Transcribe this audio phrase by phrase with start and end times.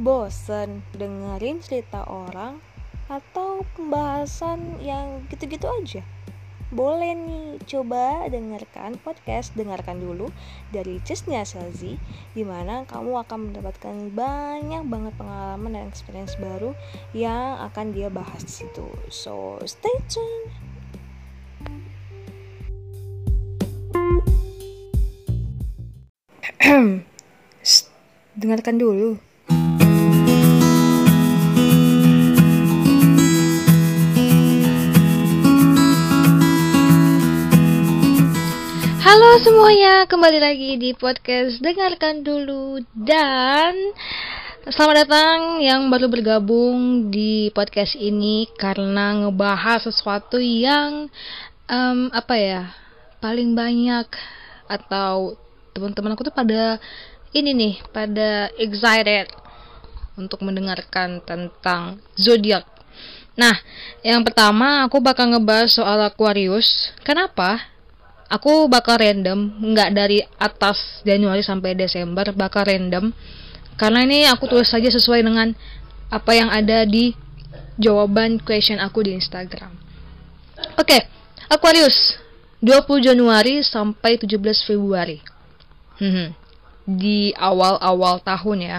[0.00, 2.56] Bosen dengerin cerita orang
[3.12, 6.00] atau pembahasan yang gitu-gitu aja?
[6.72, 10.32] Boleh nih, coba dengarkan podcast Dengarkan dulu
[10.70, 12.00] dari Cisnya Selzi
[12.32, 16.72] Di mana kamu akan mendapatkan banyak banget pengalaman dan experience baru
[17.12, 18.88] yang akan dia bahas di situ.
[19.12, 20.48] So, stay tuned.
[28.40, 29.29] Dengarkan dulu.
[39.30, 43.94] Halo semuanya, kembali lagi di podcast Dengarkan dulu dan
[44.66, 51.06] selamat datang yang baru bergabung di podcast ini karena ngebahas sesuatu yang
[51.70, 52.74] um, apa ya
[53.22, 54.10] paling banyak
[54.66, 55.38] atau
[55.78, 56.82] teman-teman aku tuh pada
[57.30, 59.30] ini nih pada excited
[60.18, 62.66] untuk mendengarkan tentang zodiak.
[63.38, 63.54] Nah,
[64.02, 66.90] yang pertama aku bakal ngebahas soal Aquarius.
[67.06, 67.78] Kenapa?
[68.30, 73.10] Aku bakal random nggak dari atas Januari sampai Desember bakal random.
[73.74, 75.52] Karena ini aku tulis saja sesuai dengan
[76.08, 77.12] apa yang ada di
[77.76, 79.74] jawaban question aku di Instagram.
[80.78, 81.00] Oke okay,
[81.50, 82.20] Aquarius
[82.62, 85.18] 20 Januari sampai 17 Februari.
[86.00, 86.32] Hmm,
[86.86, 88.78] di awal-awal tahun ya.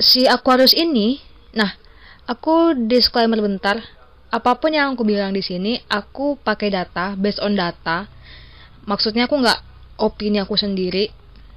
[0.00, 1.74] Si Aquarius ini nah
[2.30, 3.82] aku disclaimer bentar
[4.30, 8.06] apa pun yang aku bilang di sini, aku pakai data, based on data.
[8.86, 9.60] Maksudnya aku nggak
[9.98, 11.10] opini aku sendiri,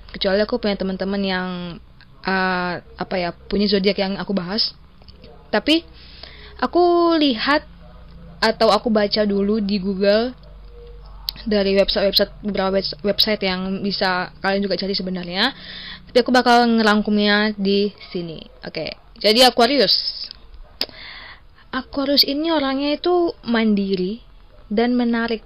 [0.10, 1.50] kecuali aku punya teman-teman yang
[2.26, 4.74] uh, apa ya punya zodiak yang aku bahas.
[5.54, 5.86] Tapi
[6.58, 7.66] aku lihat
[8.42, 10.34] atau aku baca dulu di Google
[11.46, 15.54] dari website-website beberapa website yang bisa kalian juga cari sebenarnya.
[16.10, 18.42] Tapi aku bakal ngerangkumnya di sini.
[18.66, 18.74] Oke.
[18.74, 18.92] Okay.
[19.24, 20.23] Jadi Aquarius
[21.74, 24.22] Aquarius ini orangnya itu mandiri
[24.70, 25.42] dan menarik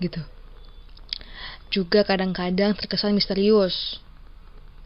[0.00, 0.24] gitu.
[1.68, 4.00] Juga kadang-kadang terkesan misterius.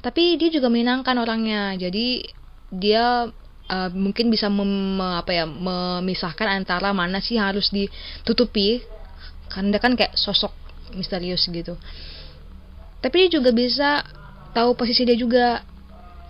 [0.03, 1.79] Tapi dia juga menyenangkan orangnya.
[1.79, 2.27] Jadi
[2.75, 3.31] dia
[3.71, 8.83] uh, mungkin bisa mem, apa ya memisahkan antara mana sih harus ditutupi
[9.47, 10.51] karena dia kan kayak sosok
[10.99, 11.79] misterius gitu.
[12.99, 14.03] Tapi dia juga bisa
[14.51, 15.63] tahu posisi dia juga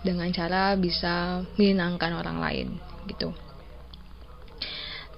[0.05, 2.67] dengan cara bisa menyenangkan orang lain
[3.09, 3.33] gitu.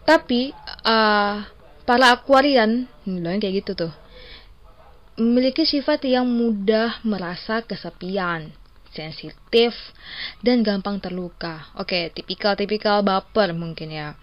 [0.03, 0.51] Tapi
[0.83, 1.47] uh,
[1.87, 3.93] para Aquarian, bilang kayak gitu tuh,
[5.15, 8.51] memiliki sifat yang mudah merasa kesepian,
[8.91, 9.71] sensitif,
[10.43, 11.71] dan gampang terluka.
[11.79, 14.19] Oke, tipikal-tipikal baper mungkin ya.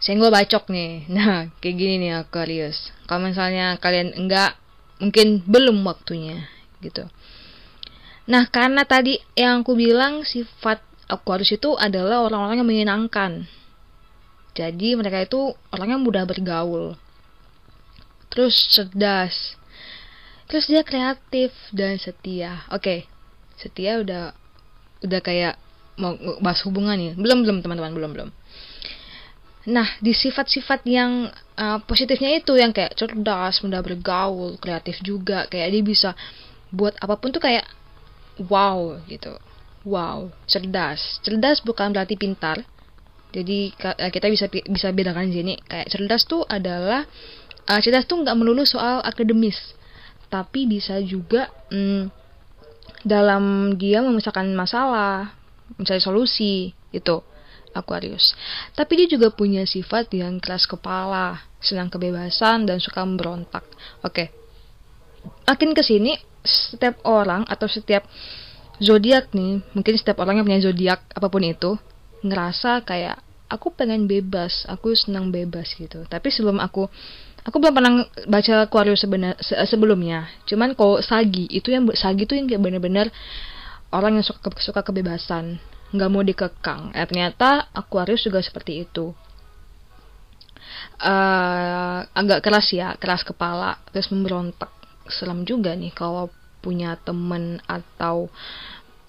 [0.00, 0.92] Saya gue bacok nih.
[1.14, 2.90] Nah, kayak gini nih Aquarius.
[3.06, 4.58] Kalau misalnya kalian enggak,
[4.98, 6.50] mungkin belum waktunya
[6.82, 7.06] gitu.
[8.26, 13.50] Nah, karena tadi yang aku bilang sifat Aquarius itu adalah orang-orang yang menyenangkan
[14.54, 16.98] jadi mereka itu orangnya mudah bergaul.
[18.30, 19.58] Terus cerdas.
[20.50, 22.66] Terus dia kreatif dan setia.
[22.70, 22.82] Oke.
[22.82, 23.00] Okay.
[23.60, 24.34] Setia udah
[25.04, 25.54] udah kayak
[26.00, 27.12] mau bahas hubungan nih.
[27.14, 28.30] Belum belum teman-teman, belum belum.
[29.70, 31.28] Nah, di sifat-sifat yang
[31.60, 36.10] uh, positifnya itu yang kayak cerdas, mudah bergaul, kreatif juga, kayak dia bisa
[36.72, 37.68] buat apa pun tuh kayak
[38.48, 39.36] wow gitu.
[39.84, 41.20] Wow, cerdas.
[41.20, 42.64] Cerdas bukan berarti pintar,
[43.30, 47.06] jadi eh, kita bisa bisa bedakan di sini kayak cerdas tuh adalah
[47.70, 49.56] uh, cerdas tuh nggak melulu soal akademis,
[50.26, 52.10] tapi bisa juga mm,
[53.06, 55.34] dalam dia memisahkan masalah,
[55.78, 57.16] mencari solusi itu
[57.70, 58.34] Aquarius.
[58.74, 63.62] Tapi dia juga punya sifat yang keras kepala, senang kebebasan dan suka memberontak.
[64.02, 64.34] Oke.
[65.46, 68.08] Makin ke sini setiap orang atau setiap
[68.80, 71.76] zodiak nih, mungkin setiap orang yang punya zodiak apa pun itu,
[72.20, 73.20] ngerasa kayak
[73.50, 76.06] aku pengen bebas, aku senang bebas gitu.
[76.06, 76.86] Tapi sebelum aku
[77.42, 77.92] aku belum pernah
[78.30, 80.30] baca Aquarius sebenar, se sebelumnya.
[80.46, 83.10] Cuman kalau Sagi itu yang Sagi itu yang kayak bener-bener
[83.90, 85.58] orang yang suka suka kebebasan,
[85.90, 86.94] nggak mau dikekang.
[86.94, 89.10] Eh, ternyata Aquarius juga seperti itu.
[91.00, 94.70] Uh, agak keras ya, keras kepala, terus memberontak.
[95.10, 96.30] Seram juga nih kalau
[96.62, 98.30] punya temen atau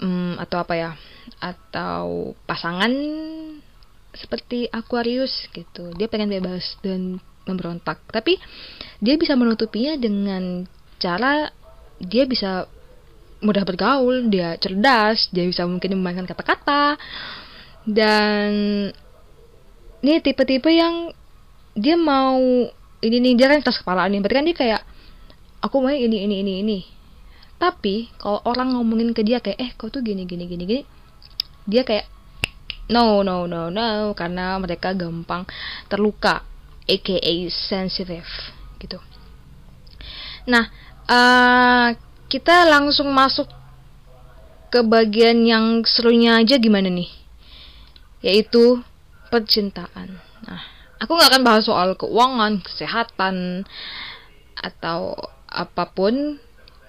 [0.02, 0.90] um, atau apa ya
[1.42, 2.94] atau pasangan
[4.14, 5.92] seperti Aquarius gitu.
[5.98, 7.18] Dia pengen bebas dan
[7.50, 8.04] memberontak.
[8.08, 8.38] Tapi
[9.02, 10.70] dia bisa menutupinya dengan
[11.02, 11.50] cara
[11.98, 12.70] dia bisa
[13.42, 17.00] mudah bergaul dia cerdas dia bisa mungkin memainkan kata-kata.
[17.82, 18.52] Dan
[20.06, 21.10] ini tipe-tipe yang
[21.74, 22.38] dia mau
[23.02, 24.22] ini nih dia kan keras kepala nih.
[24.22, 24.82] Berarti kan dia kayak
[25.66, 26.80] aku mau ini ini ini ini.
[27.58, 31.01] Tapi kalau orang ngomongin ke dia kayak eh kau tuh gini gini gini gini
[31.70, 32.10] dia kayak
[32.92, 35.48] no no no no karena mereka gampang
[35.88, 36.44] terluka
[36.86, 38.28] aka sensitive
[38.82, 39.00] gitu.
[40.50, 40.68] Nah
[41.08, 41.96] uh,
[42.28, 43.48] kita langsung masuk
[44.72, 47.12] ke bagian yang serunya aja gimana nih?
[48.24, 48.80] Yaitu
[49.32, 50.20] percintaan.
[50.48, 50.62] Nah
[51.00, 53.68] aku nggak akan bahas soal keuangan kesehatan
[54.60, 55.16] atau
[55.52, 56.40] apa pun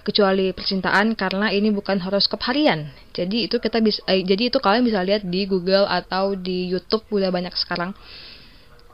[0.02, 2.90] kecuali percintaan karena ini bukan horoskop harian.
[3.14, 7.06] Jadi itu kita bisa eh, jadi itu kalian bisa lihat di Google atau di YouTube
[7.14, 7.94] udah banyak sekarang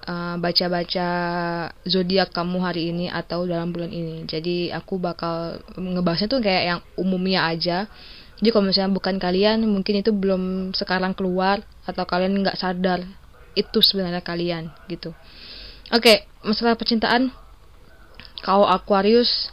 [0.05, 1.09] eh, baca-baca
[1.89, 4.29] zodiak kamu hari ini atau dalam bulan ini.
[4.29, 7.89] Jadi aku bakal ngebahasnya tuh kayak yang umumnya aja.
[8.39, 13.03] Jadi kalau misalnya bukan kalian, mungkin itu belum sekarang keluar atau kalian nggak sadar
[13.59, 15.11] itu sebenarnya kalian gitu.
[15.91, 17.35] Oke, masalah percintaan.
[18.47, 19.51] Kau Aquarius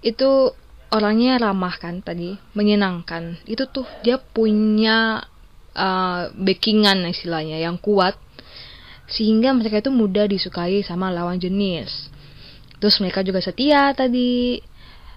[0.00, 0.56] itu
[0.90, 3.42] orangnya ramah kan tadi menyenangkan.
[3.48, 5.24] Itu tuh dia punya
[5.74, 8.16] uh, backingan istilahnya yang kuat
[9.06, 12.10] sehingga mereka itu mudah disukai sama lawan jenis.
[12.76, 14.60] Terus mereka juga setia tadi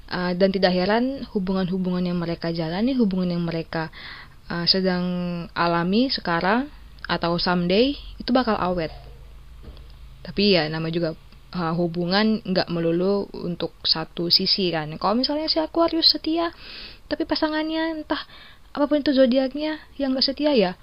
[0.10, 3.89] uh, dan tidak heran hubungan-hubungan yang mereka jalani hubungan yang mereka
[4.48, 5.04] uh, sedang
[5.57, 6.69] alami sekarang
[7.10, 8.94] atau someday itu bakal awet.
[10.22, 11.18] Tapi ya nama juga
[11.56, 14.90] uh, hubungan nggak melulu untuk satu sisi kan.
[14.98, 16.54] Kalau misalnya si Aquarius setia,
[17.10, 18.22] tapi pasangannya entah
[18.69, 20.78] apa pun itu zodiaknya yang nggak setia ya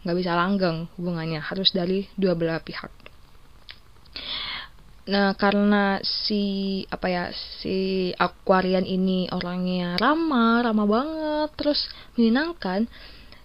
[0.00, 2.88] nggak bisa langgeng hubungannya harus dari dua belah pihak.
[5.10, 7.24] Nah karena si apa ya
[7.60, 11.80] si Aquarian ini orangnya ramah, ramah banget, terus
[12.16, 12.88] menyenangkan,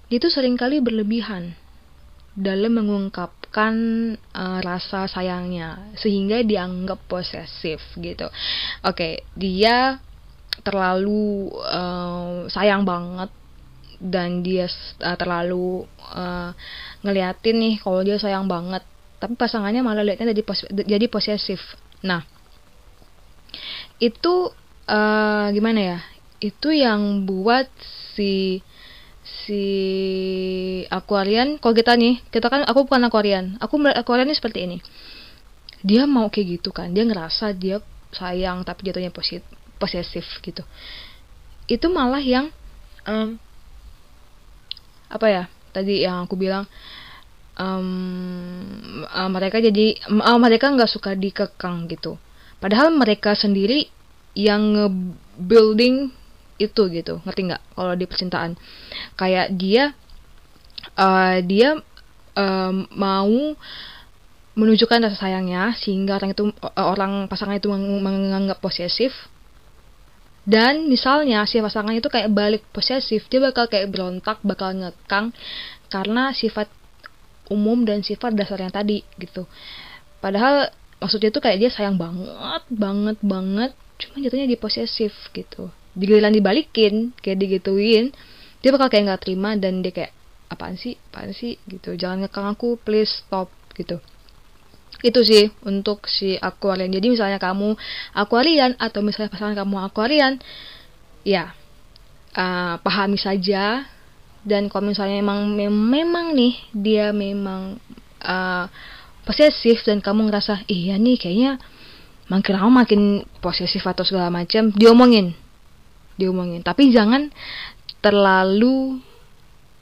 [0.07, 1.55] dia tuh sering kali berlebihan
[2.35, 3.73] dalam mengungkapkan
[4.35, 8.27] uh, rasa sayangnya sehingga dianggap posesif gitu.
[8.83, 10.03] Oke, okay, dia
[10.67, 13.31] terlalu uh, sayang banget
[14.03, 14.67] dan dia
[14.99, 16.51] uh, terlalu uh,
[17.07, 18.83] ngeliatin nih kalau dia sayang banget.
[19.15, 21.63] Tapi pasangannya malah liatnya jadi pos jadi posesif.
[22.03, 22.19] Nah
[24.03, 24.51] itu
[24.91, 25.99] uh, gimana ya?
[26.43, 27.71] Itu yang buat
[28.11, 28.59] si
[29.45, 29.63] si
[30.89, 34.77] Aquarian kalau kita nih kita kan aku bukan Aquarian aku Aquarian ini seperti ini.
[35.85, 37.77] Dia mau kayak gitu kan dia ngerasa dia
[38.09, 39.13] sayang tapi jatuhnya
[39.77, 40.65] posesif gitu.
[41.69, 42.49] Itu malah yang
[43.05, 43.37] um,
[45.09, 46.65] apa ya tadi yang aku bilang
[47.59, 52.17] um, uh, mereka jadi uh, mereka nggak suka dikekang gitu.
[52.57, 53.85] Padahal mereka sendiri
[54.33, 54.89] yang
[55.37, 56.11] building
[56.55, 57.19] itu gitu.
[57.23, 57.61] Ngerti nggak?
[57.75, 58.51] Kalau di percintaan.
[59.19, 59.83] Kayak dia
[60.95, 61.79] uh, dia
[62.35, 63.55] um, mau
[64.55, 66.43] menunjukkan rasa sayangnya sehingga orang itu
[66.79, 69.11] orang pasangan itu menganggap posesif.
[70.45, 75.33] Dan misalnya si pasangan itu kayak balik posesif dia bakal kayak berontak bakal ngekang
[75.89, 76.69] karena sifat
[77.49, 79.49] umum dan sifat dasar yang tadi gitu.
[80.21, 80.69] Padahal
[81.01, 83.71] maksudnya itu kayak dia sayang banget banget banget.
[83.97, 88.11] Cuma jatuhnya di posesif gitu digiliran dibalikin kayak digituin
[88.65, 90.13] dia bakal kayak nggak terima dan dia kayak
[90.49, 90.97] apaan sih?
[91.13, 91.61] Apaan sih?
[91.69, 91.93] gitu.
[91.93, 94.01] Jangan ngekang aku please stop gitu.
[95.05, 97.77] Itu sih untuk si Aquarian jadi misalnya kamu
[98.17, 100.41] Aquarian atau misalnya pasangan kamu Aquarian
[101.21, 101.53] ya
[102.33, 103.85] uh, pahami saja.
[104.45, 105.57] Dan kalau misalnya memang
[105.89, 107.77] memang nih dia memang
[108.25, 108.65] uh,
[109.29, 111.61] posesif dan kamu ngerasa iya nih kayaknya
[112.29, 115.33] makin lama makin posesif atau segala macam diomongin
[116.15, 117.29] diomongin tapi jangan
[117.99, 118.99] terlalu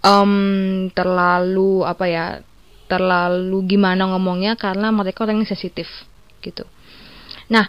[0.02, 0.34] um,
[0.92, 2.26] terlalu apa ya
[2.90, 5.88] terlalu gimana ngomongnya karena mereka orang yang sensitif
[6.44, 6.68] gitu
[7.48, 7.66] nah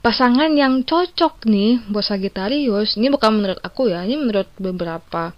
[0.00, 5.34] pasangan yang cocok nih buat Sagittarius ini bukan menurut aku ya ini menurut beberapa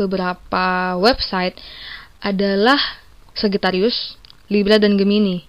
[0.00, 1.60] beberapa website
[2.24, 2.80] adalah
[3.36, 4.16] Sagittarius,
[4.48, 5.44] Libra dan Gemini.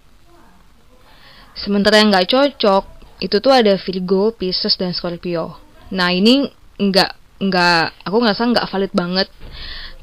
[1.55, 2.83] Sementara yang nggak cocok
[3.21, 5.61] itu tuh ada Virgo, Pisces dan Scorpio.
[5.93, 6.49] Nah ini
[6.81, 9.29] nggak nggak aku ngerasa nggak valid banget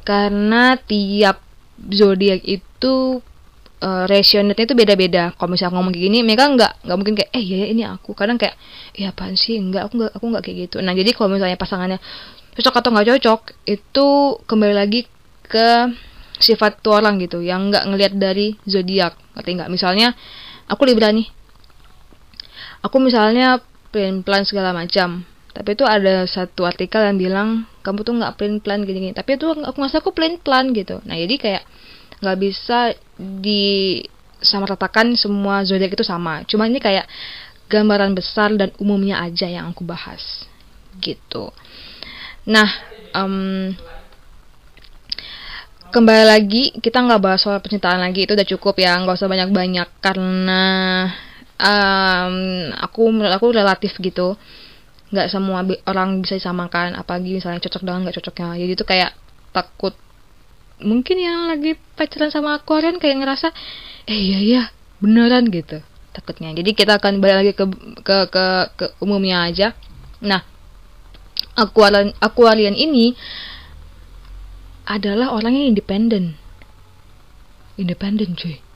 [0.06, 1.42] karena tiap
[1.78, 3.20] zodiak itu
[3.82, 5.34] uh, rasionetnya itu beda-beda.
[5.34, 8.14] Kalau misalnya ngomong kayak gini, mereka nggak nggak mungkin kayak eh ya, ya ini aku.
[8.14, 8.54] Kadang kayak
[8.94, 9.58] ya apaan sih?
[9.58, 10.76] Enggak, aku nggak aku nggak kayak gitu.
[10.82, 11.98] Nah jadi kalau misalnya pasangannya
[12.58, 14.06] cocok atau nggak cocok, itu
[14.46, 15.00] kembali lagi
[15.46, 15.94] ke
[16.38, 19.14] sifat tuh orang gitu, yang nggak ngelihat dari zodiak.
[19.34, 19.70] Ngerti nggak?
[19.70, 20.14] Misalnya
[20.66, 21.26] aku Libra nih,
[22.82, 25.25] aku misalnya plan plan segala macam
[25.58, 27.49] tapi itu ada satu artikel yang bilang
[27.82, 31.02] kamu tuh nggak plan plan gini gini tapi itu aku ngerasa aku plan plan gitu.
[31.02, 31.62] Nah jadi kayak
[32.23, 33.99] nggak bisa di
[34.38, 36.47] sama ratakan semua zodiak itu sama.
[36.47, 37.11] Cuma ini kayak
[37.66, 40.47] gambaran besar dan umumnya aja yang aku bahas.
[41.02, 41.50] Gitu.
[42.47, 42.70] Nah
[43.18, 43.75] um,
[45.90, 48.30] kembali lagi kita nggak bahas soal percintaan lagi.
[48.30, 50.62] Itu udah cukup ya nggak usah banyak-banyak karena
[51.58, 52.34] um,
[52.78, 54.38] aku menurut aku relatif gitu.
[55.08, 58.56] Nggak semua orang bisa disamakan apalagi misalnya cocok dengan nggak cocoknya.
[58.60, 59.12] Jadi itu kayak
[59.50, 59.94] takut.
[60.78, 63.50] Mungkin yang lagi pacaran sama akuarian kayak ngerasa
[64.06, 64.62] eh iya iya
[65.02, 65.82] beneran gitu
[66.14, 66.54] takutnya.
[66.54, 67.64] Jadi kita akan balik lagi ke
[68.06, 68.44] ke ke,
[68.78, 69.74] ke umumnya aja.
[70.22, 70.46] Nah
[71.58, 73.18] akuarian akuarian ini
[74.86, 76.38] adalah orang yang independen.
[77.78, 78.67] Independen cuy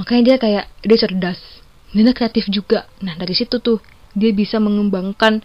[0.00, 1.40] makanya dia kayak dia cerdas
[1.92, 3.84] dia kreatif juga nah dari situ tuh
[4.16, 5.44] dia bisa mengembangkan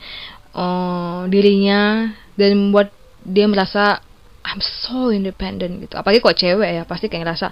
[0.55, 2.09] uh, dirinya
[2.39, 2.89] dan membuat
[3.25, 4.00] dia merasa
[4.45, 5.97] I'm so independent gitu.
[5.97, 7.50] Apalagi kok cewek ya pasti kayak ngerasa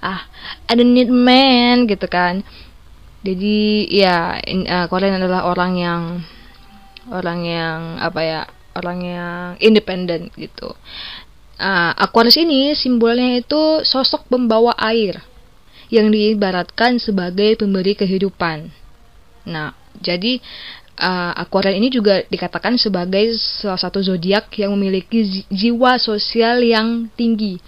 [0.00, 0.24] ah
[0.66, 2.40] I don't need man gitu kan.
[3.20, 6.02] Jadi ya in, uh, Korean adalah orang yang
[7.12, 8.40] orang yang apa ya
[8.72, 10.72] orang yang independen gitu.
[11.60, 15.20] Uh, Aquarius ini simbolnya itu sosok pembawa air
[15.90, 18.70] yang diibaratkan sebagai pemberi kehidupan.
[19.50, 20.38] Nah, jadi
[21.02, 27.58] uh, Aquarian ini juga dikatakan sebagai salah satu zodiak yang memiliki jiwa sosial yang tinggi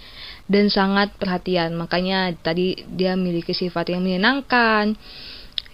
[0.47, 1.75] dan sangat perhatian.
[1.75, 4.95] Makanya tadi dia memiliki sifat yang menyenangkan,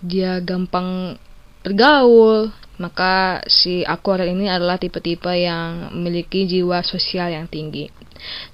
[0.01, 1.19] dia gampang
[1.61, 2.49] bergaul.
[2.79, 7.91] Maka si Aquarian ini adalah tipe-tipe yang memiliki jiwa sosial yang tinggi.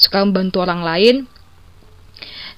[0.01, 1.15] Suka membantu orang lain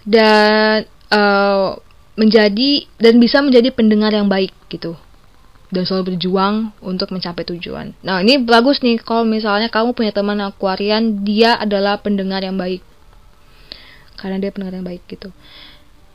[0.08, 1.78] dan uh,
[2.18, 4.98] menjadi dan bisa menjadi pendengar yang baik gitu
[5.68, 7.92] dan selalu berjuang untuk mencapai tujuan.
[8.00, 12.80] Nah ini bagus nih kalau misalnya kamu punya teman akuarian, dia adalah pendengar yang baik.
[14.16, 15.30] Karena dia pendengar yang baik gitu.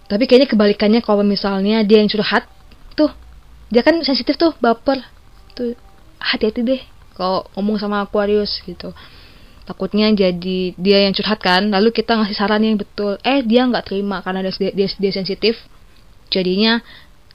[0.09, 2.49] Tapi kayaknya kebalikannya kalau misalnya dia yang curhat,
[2.97, 3.13] tuh
[3.69, 5.05] dia kan sensitif tuh, baper.
[5.53, 5.77] Tuh
[6.17, 6.83] hati-hati deh
[7.13, 8.97] kalau ngomong sama Aquarius gitu.
[9.63, 13.19] Takutnya jadi dia yang curhat kan, lalu kita ngasih saran yang betul.
[13.23, 15.55] Eh dia nggak terima karena dia, dia, dia sensitif.
[16.33, 16.83] Jadinya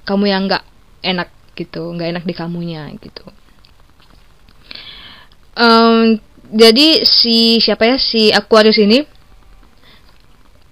[0.08, 0.64] kamu yang nggak
[1.04, 3.26] enak gitu nggak enak di kamunya gitu
[5.58, 6.22] um,
[6.54, 9.02] jadi si siapa ya si Aquarius ini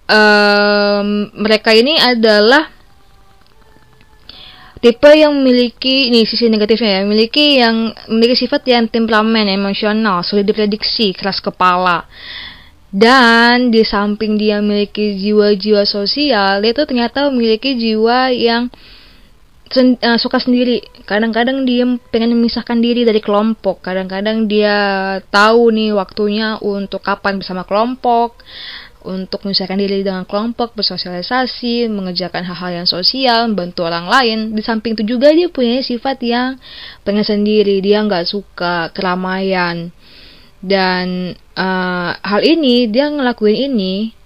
[0.08, 2.70] um, mereka ini adalah
[4.86, 10.46] tipe yang memiliki ini sisi negatifnya ya memiliki yang memiliki sifat yang temperamen emosional sulit
[10.46, 12.06] diprediksi keras kepala
[12.94, 18.70] dan di samping dia memiliki jiwa-jiwa sosial dia tuh ternyata memiliki jiwa yang
[19.72, 20.82] sen, uh, suka sendiri.
[21.06, 23.82] Kadang-kadang dia pengen memisahkan diri dari kelompok.
[23.82, 24.77] Kadang-kadang dia
[25.30, 28.42] tahu nih waktunya untuk kapan bersama kelompok,
[29.06, 34.40] untuk memisahkan diri dengan kelompok, bersosialisasi, mengerjakan hal-hal yang sosial, membantu orang lain.
[34.58, 36.58] Di samping itu juga dia punya sifat yang
[37.06, 37.80] pengen sendiri.
[37.86, 39.94] Dia nggak suka keramaian.
[40.66, 44.18] Dan uh, hal ini dia ngelakuin ini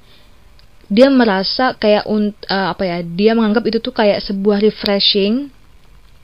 [0.90, 2.34] dia merasa kayak uh,
[2.74, 5.54] apa ya dia menganggap itu tuh kayak sebuah refreshing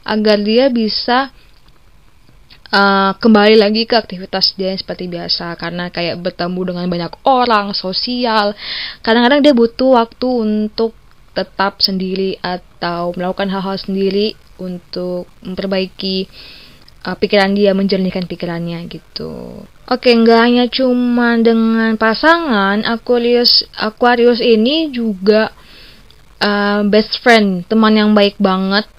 [0.01, 1.29] agar dia bisa
[2.71, 5.53] uh, kembali lagi ke aktivitas dia yang seperti biasa.
[5.59, 8.55] Karena kayak bertemu dengan banyak orang sosial.
[9.05, 10.95] Kadang-kadang dia butuh waktu untuk
[11.35, 16.31] tetap sendiri atau melakukan hal-hal sendiri untuk memperbaiki
[17.05, 19.61] uh, pikiran dia menjernihkan pikirannya gitu.
[19.85, 25.53] Oke, nggak hanya cuma dengan pasangan, Aquarius Aquarius ini juga
[26.41, 28.89] uh, best friend, teman yang baik banget.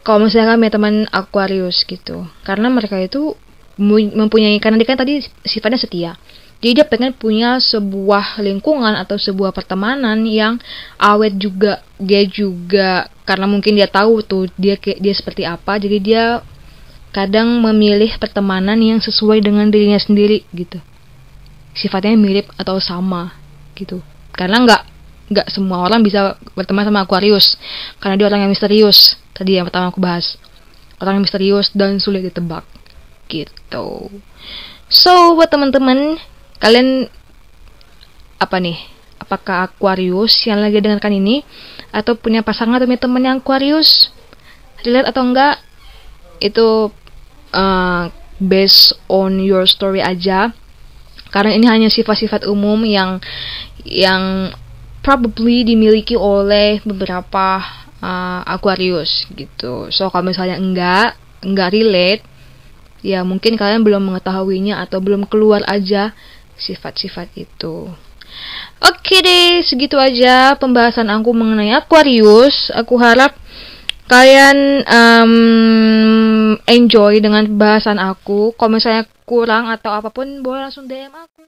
[0.00, 3.36] Kalau misalnya kami teman Aquarius gitu, karena mereka itu
[3.80, 6.12] mempunyai karena dia kan tadi sifatnya setia.
[6.60, 10.60] Jadi dia pengen punya sebuah lingkungan atau sebuah pertemanan yang
[11.00, 11.80] awet juga.
[11.96, 16.24] Dia juga karena mungkin dia tahu tuh dia dia seperti apa, jadi dia
[17.10, 20.78] kadang memilih pertemanan yang sesuai dengan dirinya sendiri gitu
[21.74, 23.34] sifatnya mirip atau sama
[23.78, 24.02] gitu
[24.34, 24.82] karena nggak
[25.30, 27.54] nggak semua orang bisa berteman sama Aquarius
[28.02, 30.36] karena dia orang yang misterius tadi yang pertama aku bahas
[31.00, 32.68] orang yang misterius dan sulit ditebak.
[33.32, 34.12] Gitu.
[34.92, 36.20] So buat teman-teman
[36.60, 37.08] kalian
[38.36, 38.76] apa nih?
[39.16, 41.40] Apakah Aquarius yang lagi dengarkan ini?
[41.88, 44.12] Atau punya pasangan atau teman yang Aquarius?
[44.84, 45.56] Relate atau enggak?
[46.40, 46.92] Itu
[47.56, 48.04] uh,
[48.40, 50.52] based on your story aja.
[51.30, 53.22] Karena ini hanya sifat-sifat umum yang
[53.86, 54.50] yang
[55.00, 57.62] probably dimiliki oleh beberapa
[58.00, 59.88] uh, Aquarius gitu.
[59.94, 62.24] So kalau misalnya enggak enggak relate
[63.00, 66.12] ya mungkin kalian belum mengetahuinya atau belum keluar aja
[66.60, 67.88] sifat-sifat itu.
[68.80, 72.72] Oke deh, segitu aja pembahasan aku mengenai Aquarius.
[72.72, 73.36] Aku harap
[74.08, 75.34] kalian um,
[76.64, 78.56] enjoy dengan bahasan aku.
[78.56, 81.40] Kalau misalnya kurang atau apa pun, boleh langsung DM aku.